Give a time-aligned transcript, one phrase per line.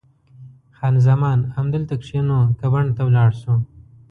[0.77, 3.53] خان زمان: همدلته کښېنو که بڼ ته ولاړ شو؟